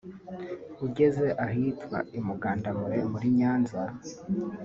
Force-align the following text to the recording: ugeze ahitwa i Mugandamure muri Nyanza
ugeze 0.85 1.27
ahitwa 1.45 1.97
i 2.17 2.19
Mugandamure 2.25 2.97
muri 3.11 3.27
Nyanza 3.37 3.79